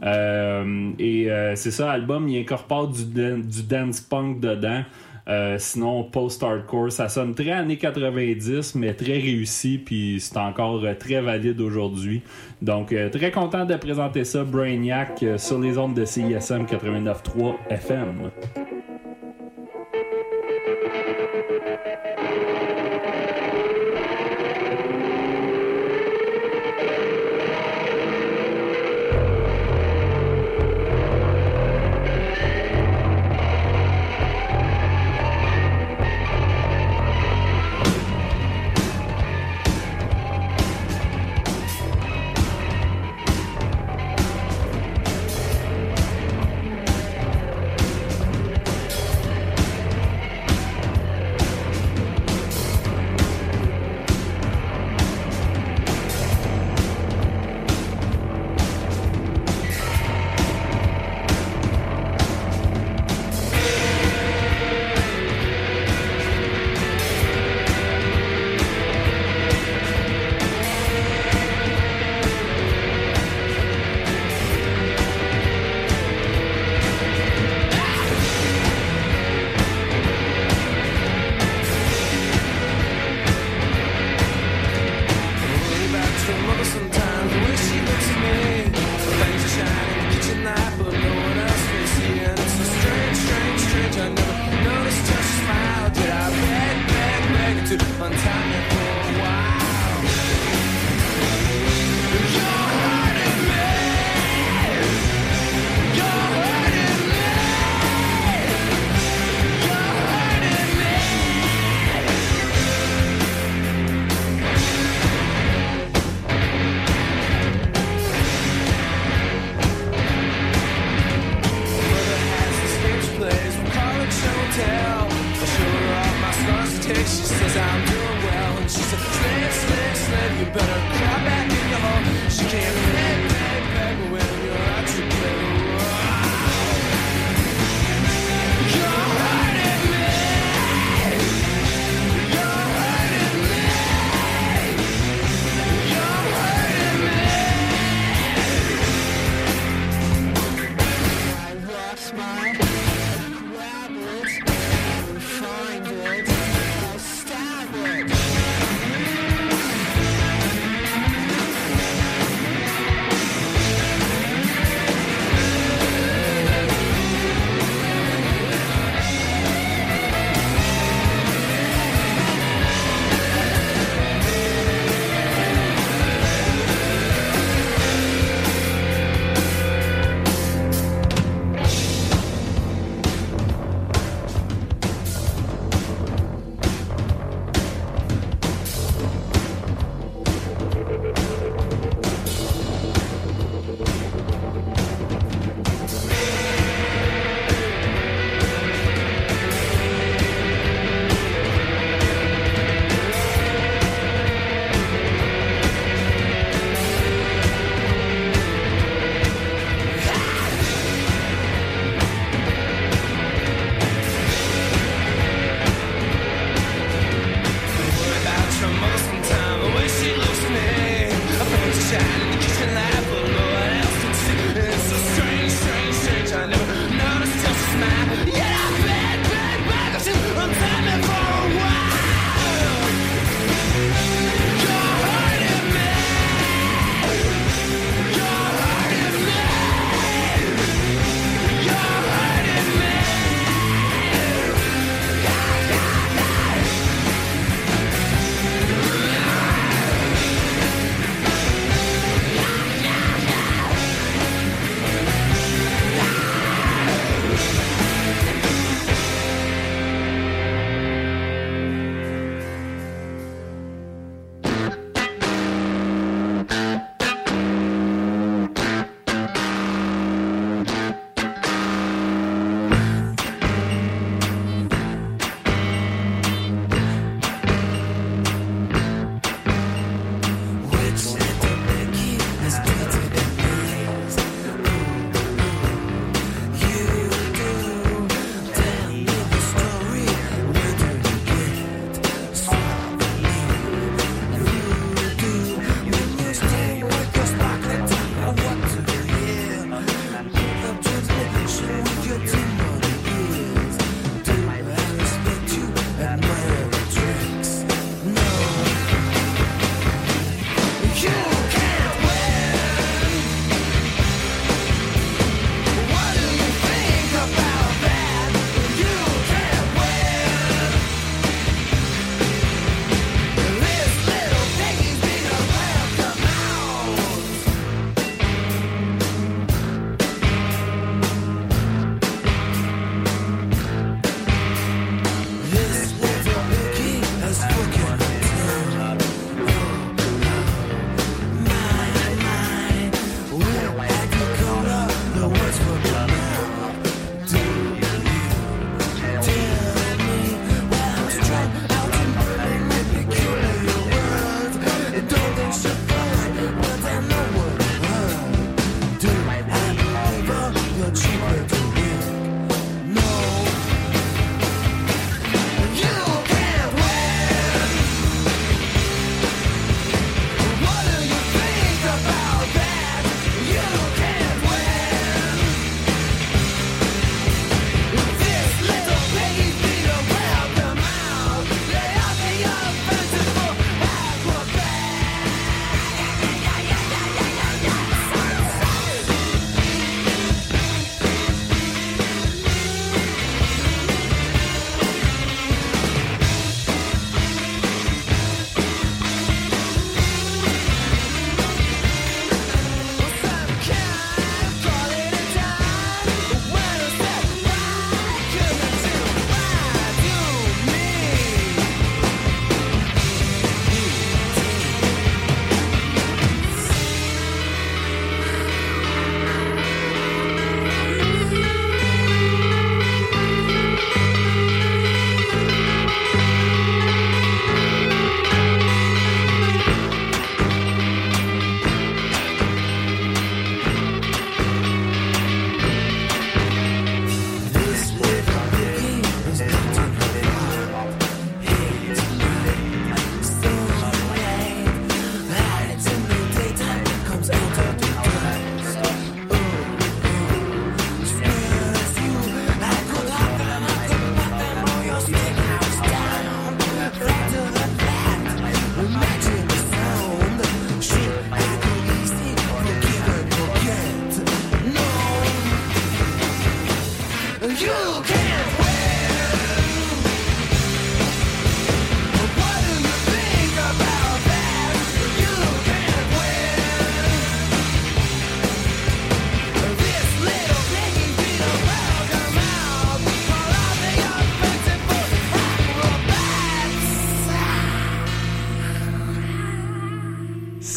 Euh, 0.03 0.91
et 0.99 1.31
euh, 1.31 1.55
c'est 1.55 1.71
ça, 1.71 1.88
l'album, 1.88 2.27
il 2.27 2.39
incorpore 2.39 2.89
du, 2.89 3.03
du 3.05 3.63
dance 3.63 4.01
punk 4.01 4.39
dedans. 4.39 4.83
Euh, 5.27 5.57
sinon, 5.59 6.03
post-hardcore, 6.03 6.91
ça 6.91 7.09
sonne 7.09 7.35
très 7.35 7.51
années 7.51 7.77
90, 7.77 8.75
mais 8.75 8.93
très 8.93 9.17
réussi, 9.19 9.77
puis 9.77 10.19
c'est 10.21 10.37
encore 10.37 10.83
euh, 10.85 10.93
très 10.93 11.21
valide 11.21 11.59
aujourd'hui. 11.59 12.21
Donc, 12.61 12.93
euh, 12.93 13.09
très 13.09 13.31
content 13.31 13.65
de 13.65 13.75
présenter 13.75 14.23
ça, 14.23 14.43
Brainiac, 14.43 15.23
sur 15.37 15.59
les 15.59 15.77
ondes 15.77 15.95
de 15.95 16.05
CISM 16.05 16.65
89.3 16.65 17.55
FM. 17.69 18.31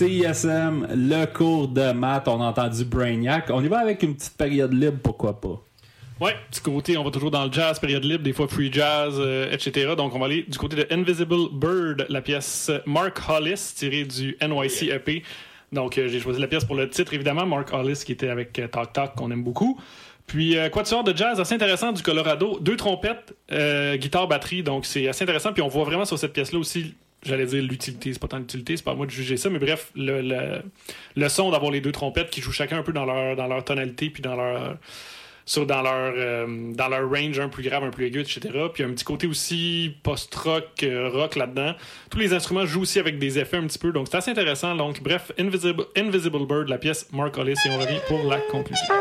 CISM, 0.00 0.86
le 0.94 1.26
cours 1.26 1.68
de 1.68 1.92
maths, 1.92 2.26
on 2.26 2.40
a 2.40 2.46
entendu 2.46 2.86
Brainiac. 2.86 3.50
On 3.50 3.62
y 3.62 3.68
va 3.68 3.80
avec 3.80 4.02
une 4.02 4.14
petite 4.14 4.34
période 4.34 4.72
libre, 4.72 4.96
pourquoi 5.02 5.38
pas? 5.38 5.62
Ouais, 6.18 6.34
du 6.50 6.58
côté, 6.60 6.96
on 6.96 7.04
va 7.04 7.10
toujours 7.10 7.30
dans 7.30 7.44
le 7.44 7.52
jazz, 7.52 7.78
période 7.78 8.02
libre, 8.02 8.24
des 8.24 8.32
fois 8.32 8.48
free 8.48 8.72
jazz, 8.72 9.16
euh, 9.18 9.52
etc. 9.52 9.92
Donc, 9.98 10.14
on 10.14 10.18
va 10.18 10.24
aller 10.24 10.44
du 10.44 10.56
côté 10.56 10.76
de 10.76 10.86
Invisible 10.90 11.50
Bird, 11.52 12.06
la 12.08 12.22
pièce 12.22 12.70
Mark 12.86 13.20
Hollis, 13.28 13.74
tirée 13.76 14.04
du 14.04 14.38
NYC 14.40 14.84
EP. 14.84 15.22
Donc, 15.70 15.98
euh, 15.98 16.08
j'ai 16.08 16.18
choisi 16.18 16.40
la 16.40 16.48
pièce 16.48 16.64
pour 16.64 16.76
le 16.76 16.88
titre, 16.88 17.12
évidemment. 17.12 17.44
Mark 17.44 17.70
Hollis, 17.70 18.02
qui 18.02 18.12
était 18.12 18.30
avec 18.30 18.58
euh, 18.58 18.68
Talk 18.68 18.94
Talk, 18.94 19.14
qu'on 19.16 19.30
aime 19.30 19.44
beaucoup. 19.44 19.78
Puis, 20.26 20.56
quatuor 20.72 21.04
de 21.04 21.14
jazz 21.14 21.38
assez 21.40 21.56
intéressant 21.56 21.92
du 21.92 22.00
Colorado? 22.00 22.58
Deux 22.60 22.76
trompettes, 22.76 23.34
guitare, 23.98 24.28
batterie. 24.28 24.62
Donc, 24.62 24.86
c'est 24.86 25.08
assez 25.08 25.24
intéressant. 25.24 25.52
Puis, 25.52 25.60
on 25.60 25.68
voit 25.68 25.84
vraiment 25.84 26.06
sur 26.06 26.18
cette 26.18 26.32
pièce-là 26.32 26.58
aussi, 26.58 26.94
j'allais 27.22 27.46
dire 27.46 27.62
l'utilité. 27.62 28.12
C'est 28.12 28.18
pas 28.18 28.28
tant 28.28 28.38
l'utilité, 28.38 28.76
c'est 28.76 28.84
pas 28.84 28.92
à 28.92 28.94
moi 28.94 29.06
de 29.06 29.10
juger 29.10 29.36
ça. 29.36 29.50
Mais 29.50 29.58
bref, 29.58 29.90
le, 29.94 30.20
le, 30.22 30.62
le 31.16 31.28
son 31.28 31.50
d'avoir 31.50 31.70
les 31.70 31.80
deux 31.80 31.92
trompettes 31.92 32.30
qui 32.30 32.40
jouent 32.40 32.52
chacun 32.52 32.78
un 32.78 32.82
peu 32.82 32.92
dans 32.92 33.04
leur, 33.04 33.36
dans 33.36 33.46
leur 33.46 33.64
tonalité, 33.64 34.10
puis 34.10 34.22
dans 34.22 34.36
leur 34.36 34.76
sur 35.50 35.66
dans 35.66 35.82
leur 35.82 36.12
euh, 36.16 36.72
dans 36.74 36.86
leur 36.86 37.10
range 37.10 37.40
un 37.40 37.48
plus 37.48 37.64
grave, 37.64 37.82
un 37.82 37.90
plus 37.90 38.06
aigu, 38.06 38.20
etc. 38.20 38.40
Puis 38.72 38.84
un 38.84 38.90
petit 38.90 39.04
côté 39.04 39.26
aussi 39.26 39.96
post-rock, 40.04 40.68
euh, 40.84 41.08
rock 41.08 41.34
là-dedans. 41.34 41.74
Tous 42.08 42.18
les 42.18 42.32
instruments 42.32 42.66
jouent 42.66 42.82
aussi 42.82 43.00
avec 43.00 43.18
des 43.18 43.38
effets 43.38 43.56
un 43.56 43.66
petit 43.66 43.78
peu, 43.78 43.90
donc 43.90 44.06
c'est 44.08 44.16
assez 44.16 44.30
intéressant. 44.30 44.76
Donc 44.76 45.02
bref, 45.02 45.32
Invisible, 45.38 45.86
Invisible 45.96 46.46
Bird, 46.46 46.68
la 46.68 46.78
pièce 46.78 47.08
Mark 47.12 47.36
Hollis, 47.36 47.54
et 47.66 47.70
on 47.70 47.78
revient 47.78 48.00
pour 48.06 48.22
la 48.30 48.38
conclusion. 48.38 48.94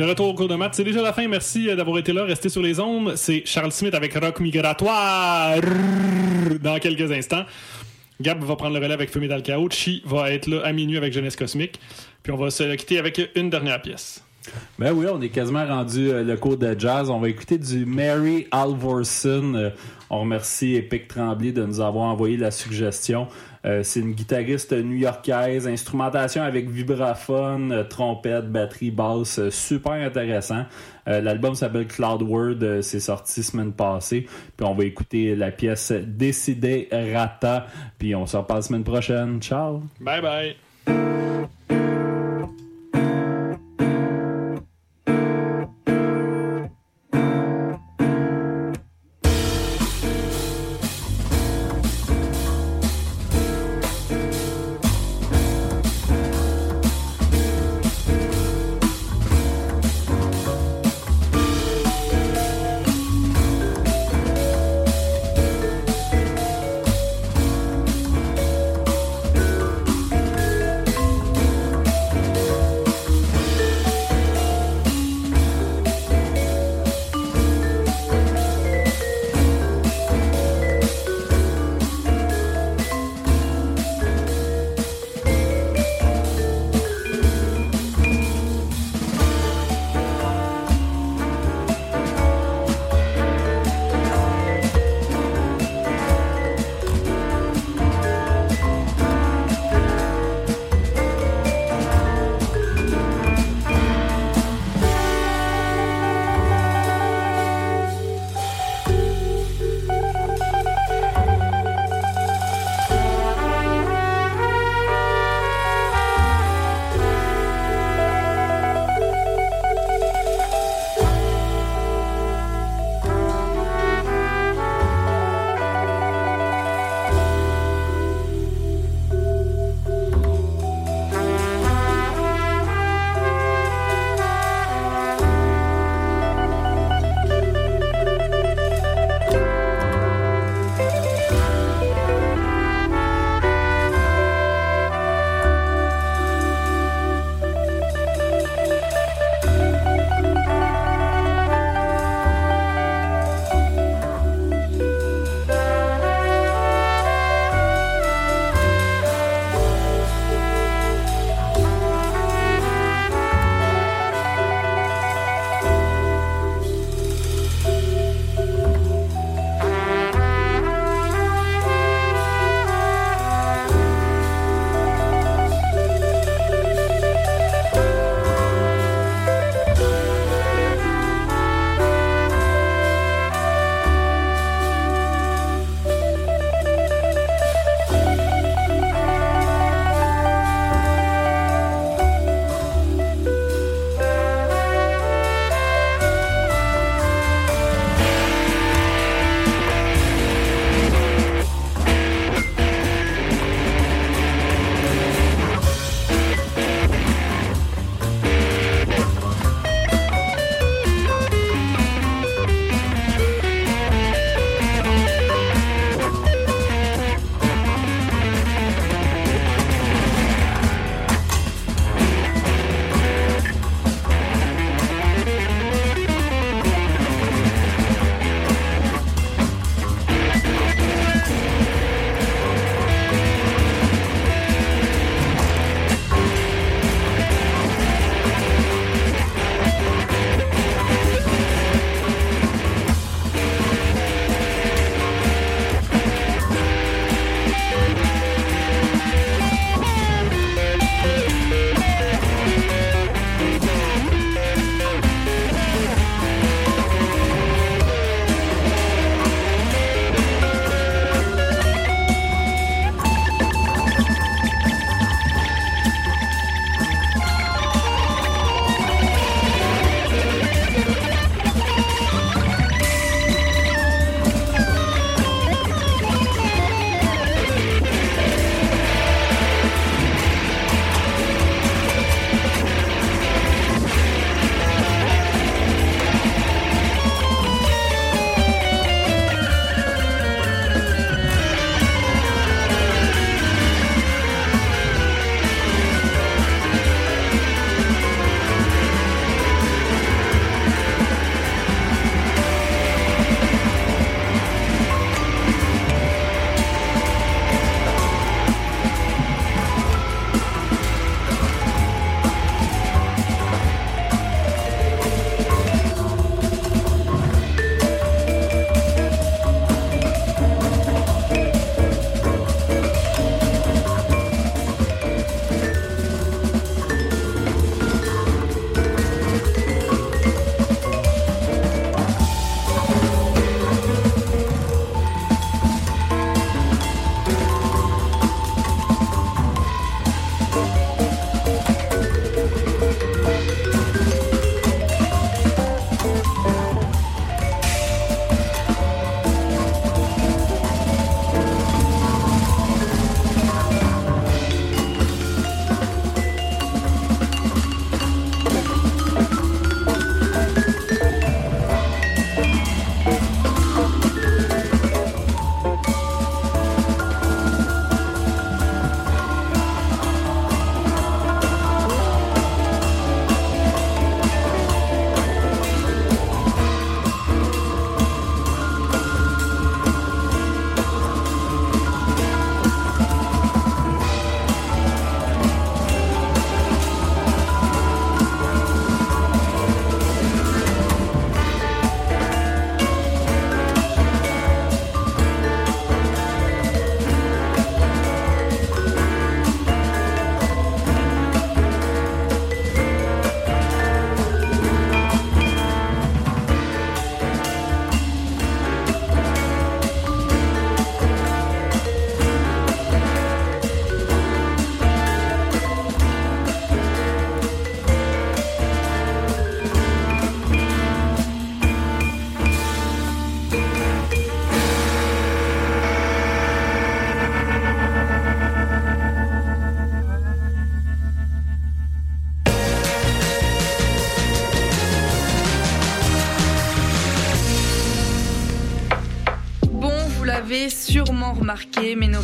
De 0.00 0.06
retour 0.06 0.28
au 0.28 0.34
cours 0.34 0.48
de 0.48 0.54
maths, 0.54 0.76
c'est 0.76 0.84
déjà 0.84 1.02
la 1.02 1.12
fin. 1.12 1.28
Merci 1.28 1.68
euh, 1.68 1.76
d'avoir 1.76 1.98
été 1.98 2.14
là. 2.14 2.24
Restez 2.24 2.48
sur 2.48 2.62
les 2.62 2.80
ondes. 2.80 3.16
C'est 3.16 3.42
Charles 3.44 3.70
Smith 3.70 3.94
avec 3.94 4.14
Rock 4.14 4.40
Migratoire 4.40 5.56
dans 6.62 6.78
quelques 6.78 7.12
instants. 7.12 7.44
Gab 8.18 8.42
va 8.42 8.56
prendre 8.56 8.72
le 8.78 8.82
relais 8.82 8.94
avec 8.94 9.10
Fumé 9.10 9.28
dans. 9.28 9.68
Chi 9.68 10.02
va 10.06 10.32
être 10.32 10.46
là 10.46 10.62
à 10.64 10.72
minuit 10.72 10.96
avec 10.96 11.12
Jeunesse 11.12 11.36
Cosmique. 11.36 11.78
Puis 12.22 12.32
on 12.32 12.38
va 12.38 12.48
se 12.48 12.76
quitter 12.76 12.98
avec 12.98 13.30
une 13.34 13.50
dernière 13.50 13.82
pièce. 13.82 14.24
Ben 14.78 14.94
oui, 14.94 15.04
on 15.12 15.20
est 15.20 15.28
quasiment 15.28 15.66
rendu 15.66 16.10
euh, 16.10 16.24
le 16.24 16.36
cours 16.38 16.56
de 16.56 16.74
jazz. 16.78 17.10
On 17.10 17.20
va 17.20 17.28
écouter 17.28 17.58
du 17.58 17.84
Mary 17.84 18.46
Alvorson. 18.52 19.52
Euh, 19.54 19.70
on 20.08 20.20
remercie 20.20 20.76
Epic 20.76 21.08
Tremblay 21.08 21.52
de 21.52 21.62
nous 21.66 21.80
avoir 21.80 22.06
envoyé 22.06 22.38
la 22.38 22.50
suggestion. 22.50 23.28
Euh, 23.64 23.82
c'est 23.82 24.00
une 24.00 24.12
guitariste 24.12 24.72
new-yorkaise, 24.72 25.68
instrumentation 25.68 26.42
avec 26.42 26.70
vibraphone, 26.70 27.72
euh, 27.72 27.84
trompette, 27.84 28.50
batterie, 28.50 28.90
basse, 28.90 29.38
euh, 29.38 29.50
super 29.50 29.92
intéressant. 29.92 30.64
L'album 31.06 31.56
s'appelle 31.56 31.88
Cloud 31.88 32.22
Word, 32.22 32.58
euh, 32.62 32.82
c'est 32.82 33.00
sorti 33.00 33.42
semaine 33.42 33.72
passée. 33.72 34.28
Puis 34.56 34.64
on 34.64 34.74
va 34.74 34.84
écouter 34.84 35.34
la 35.34 35.50
pièce 35.50 35.90
Décider 35.90 36.88
Rata. 36.92 37.66
Puis 37.98 38.14
on 38.14 38.26
se 38.26 38.36
reparle 38.36 38.62
semaine 38.62 38.84
prochaine. 38.84 39.40
Ciao! 39.40 39.82
Bye 40.00 40.22
bye. 40.22 40.56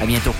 À 0.00 0.06
bientôt. 0.06 0.34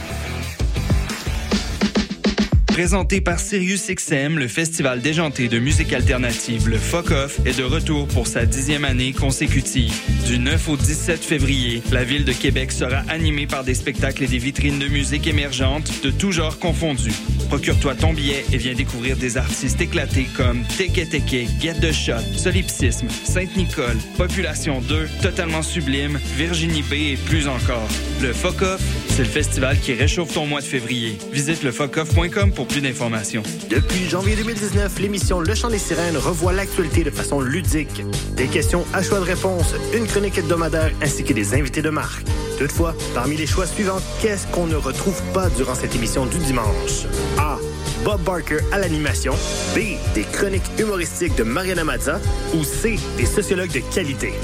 Présenté 2.72 3.20
par 3.20 3.38
SiriusXM, 3.38 4.38
le 4.38 4.48
festival 4.48 5.03
déjanté 5.03 5.48
de 5.48 5.59
musique 5.59 5.92
alternative, 5.92 6.70
le 6.70 6.78
Fuck 6.78 7.11
Off, 7.11 7.38
est 7.44 7.59
de 7.59 7.64
retour 7.64 8.09
pour 8.09 8.26
sa 8.26 8.46
dixième 8.46 8.86
année 8.86 9.12
consécutive. 9.12 9.92
Du 10.26 10.38
9 10.38 10.70
au 10.70 10.76
17 10.78 11.22
février, 11.22 11.82
la 11.92 12.03
ville 12.03 12.24
de 12.24 12.32
Québec 12.32 12.72
sera 12.72 13.03
animée 13.11 13.46
par 13.46 13.62
des 13.62 13.74
spectacles 13.74 14.24
et 14.24 14.26
des 14.26 14.38
vitrines 14.38 14.78
de 14.78 14.88
musique 14.88 15.26
émergentes 15.26 16.03
de 16.03 16.11
tous 16.11 16.32
genres 16.32 16.59
confondus. 16.59 17.12
Procure-toi 17.53 17.94
ton 17.94 18.14
billet 18.14 18.46
et 18.50 18.57
viens 18.57 18.72
découvrir 18.72 19.14
des 19.18 19.36
artistes 19.36 19.78
éclatés 19.78 20.26
comme 20.34 20.64
Teke 20.78 21.07
Teke, 21.07 21.46
Get 21.61 21.74
the 21.82 21.92
Shot, 21.92 22.22
Solipsisme, 22.34 23.09
Sainte-Nicole, 23.11 23.98
Population 24.16 24.80
2, 24.80 25.07
Totalement 25.20 25.61
Sublime, 25.61 26.18
Virginie 26.38 26.80
B 26.80 26.94
et 26.94 27.18
plus 27.26 27.48
encore. 27.48 27.88
Le 28.22 28.32
Fuck 28.32 28.62
c'est 29.09 29.24
le 29.24 29.28
festival 29.28 29.78
qui 29.78 29.92
réchauffe 29.92 30.32
ton 30.32 30.46
mois 30.46 30.62
de 30.62 30.66
février. 30.66 31.18
Visite 31.30 31.62
lefuckoff.com 31.62 32.53
pour 32.53 32.66
plus 32.66 32.80
d'informations. 32.80 33.42
Depuis 33.68 34.09
janvier 34.09 34.34
2019, 34.36 34.98
l'émission 35.00 35.38
Le 35.38 35.55
Chant 35.55 35.68
des 35.68 35.78
Sirènes 35.78 36.16
revoit 36.16 36.55
l'actualité 36.55 37.05
de 37.05 37.11
façon 37.11 37.42
ludique. 37.42 38.03
Des 38.34 38.46
questions 38.46 38.86
à 38.94 39.03
choix 39.03 39.18
de 39.18 39.24
réponse, 39.24 39.74
une 39.94 40.07
chronique 40.07 40.38
hebdomadaire 40.38 40.92
ainsi 41.03 41.22
que 41.22 41.34
des 41.34 41.53
invités 41.53 41.82
de 41.82 41.90
marque. 41.90 42.24
Toutefois, 42.62 42.94
parmi 43.12 43.36
les 43.36 43.48
choix 43.48 43.66
suivants, 43.66 43.98
qu'est-ce 44.20 44.46
qu'on 44.46 44.68
ne 44.68 44.76
retrouve 44.76 45.20
pas 45.34 45.48
durant 45.48 45.74
cette 45.74 45.96
émission 45.96 46.26
du 46.26 46.38
dimanche? 46.38 47.08
A. 47.36 47.58
Bob 48.04 48.20
Barker 48.22 48.58
à 48.70 48.78
l'animation. 48.78 49.34
B. 49.74 49.96
Des 50.14 50.22
chroniques 50.22 50.70
humoristiques 50.78 51.34
de 51.34 51.42
Mariana 51.42 51.82
Mazza. 51.82 52.20
Ou 52.54 52.62
C. 52.62 53.00
Des 53.16 53.26
sociologues 53.26 53.72
de 53.72 53.80
qualité. 53.92 54.34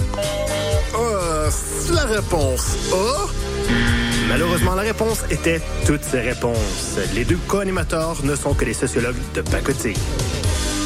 Euh, 0.99 1.49
la 1.95 2.07
réponse 2.07 2.77
A. 2.93 3.29
Malheureusement, 4.29 4.75
la 4.75 4.83
réponse 4.83 5.23
était 5.31 5.61
toutes 5.87 6.03
ces 6.03 6.21
réponses. 6.21 6.99
Les 7.15 7.25
deux 7.25 7.39
co-animateurs 7.47 8.25
ne 8.25 8.35
sont 8.35 8.53
que 8.53 8.65
des 8.65 8.75
sociologues 8.75 9.23
de 9.37 9.43
pacotille. 9.43 9.95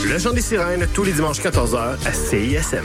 Le 0.06 0.18
Chant 0.18 0.34
des 0.34 0.42
Sirènes, 0.42 0.86
tous 0.92 1.04
les 1.04 1.12
dimanches 1.12 1.40
14h 1.40 1.96
à 2.04 2.12
CISM. 2.12 2.84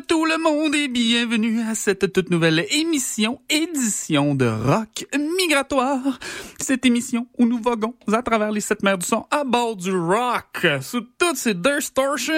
Tout 0.00 0.24
le 0.24 0.38
monde 0.38 0.74
et 0.74 0.88
bienvenue 0.88 1.60
à 1.60 1.74
cette 1.74 2.12
toute 2.12 2.30
nouvelle 2.30 2.64
émission, 2.70 3.42
édition 3.50 4.34
de 4.34 4.46
Rock 4.46 5.06
Migratoire. 5.38 6.18
Cette 6.58 6.86
émission 6.86 7.26
où 7.38 7.44
nous 7.44 7.58
voguons 7.58 7.94
à 8.10 8.22
travers 8.22 8.52
les 8.52 8.62
sept 8.62 8.82
mers 8.82 8.96
du 8.96 9.04
son 9.04 9.26
à 9.30 9.44
bord 9.44 9.76
du 9.76 9.94
rock, 9.94 10.66
sous 10.80 11.02
toutes 11.18 11.36
ces 11.36 11.54
distortions 11.54 12.32